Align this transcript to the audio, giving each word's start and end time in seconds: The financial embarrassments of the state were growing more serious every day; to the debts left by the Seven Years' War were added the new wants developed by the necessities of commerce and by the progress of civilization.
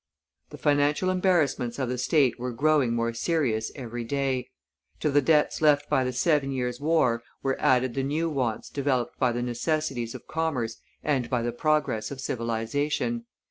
The 0.49 0.57
financial 0.57 1.11
embarrassments 1.11 1.77
of 1.77 1.87
the 1.87 1.99
state 1.99 2.39
were 2.39 2.51
growing 2.53 2.95
more 2.95 3.13
serious 3.13 3.71
every 3.75 4.03
day; 4.03 4.47
to 4.99 5.11
the 5.11 5.21
debts 5.21 5.61
left 5.61 5.89
by 5.91 6.03
the 6.03 6.11
Seven 6.11 6.49
Years' 6.51 6.79
War 6.79 7.21
were 7.43 7.55
added 7.61 7.93
the 7.93 8.01
new 8.01 8.27
wants 8.27 8.71
developed 8.71 9.19
by 9.19 9.31
the 9.31 9.43
necessities 9.43 10.15
of 10.15 10.25
commerce 10.25 10.77
and 11.03 11.29
by 11.29 11.43
the 11.43 11.51
progress 11.51 12.09
of 12.09 12.19
civilization. 12.19 13.25